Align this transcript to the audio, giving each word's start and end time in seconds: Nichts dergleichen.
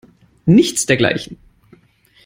Nichts 0.47 0.87
dergleichen. 0.87 1.37